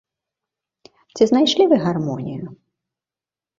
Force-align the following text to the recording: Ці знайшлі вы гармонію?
Ці 1.17 1.23
знайшлі 1.33 1.63
вы 1.75 1.81
гармонію? 1.85 2.45